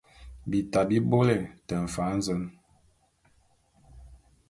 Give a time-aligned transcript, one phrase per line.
[0.49, 2.41] Bita bi bôle te mfan zen!